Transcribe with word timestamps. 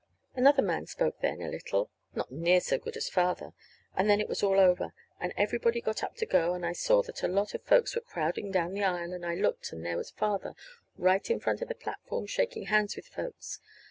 Another 0.33 0.63
man 0.63 0.87
spoke 0.87 1.19
then, 1.21 1.43
a 1.43 1.47
little 1.47 1.91
(not 2.15 2.31
near 2.31 2.59
so 2.59 2.79
good 2.79 2.97
as 2.97 3.07
Father), 3.07 3.53
and 3.95 4.09
then 4.09 4.19
it 4.19 4.27
was 4.27 4.41
all 4.41 4.59
over, 4.59 4.95
and 5.19 5.31
everybody 5.37 5.79
got 5.79 6.01
up 6.01 6.15
to 6.15 6.25
go; 6.25 6.55
and 6.55 6.65
I 6.65 6.73
saw 6.73 7.03
that 7.03 7.21
a 7.21 7.27
lot 7.27 7.53
of 7.53 7.61
folks 7.61 7.93
were 7.93 8.01
crowding 8.01 8.49
down 8.49 8.73
the 8.73 8.83
aisle, 8.83 9.13
and 9.13 9.23
I 9.23 9.35
looked 9.35 9.71
and 9.71 9.85
there 9.85 9.97
was 9.97 10.09
Father 10.09 10.55
right 10.97 11.29
in 11.29 11.39
front 11.39 11.61
of 11.61 11.67
the 11.67 11.75
platform 11.75 12.25
shaking 12.25 12.65
hands 12.65 12.95
with 12.95 13.05
folks. 13.09 13.59